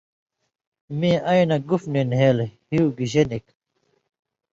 مِیں 0.99 1.17
اَیں 1.29 1.43
نہ 1.49 1.57
گُف 1.69 1.83
نی 1.93 2.01
نھېل 2.11 2.37
ہؤں، 2.71 2.87
گِشے 2.97 3.23
نِک؟ 3.29 3.45